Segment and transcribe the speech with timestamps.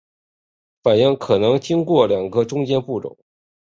[0.81, 3.15] 反应可能经过两个中间步骤。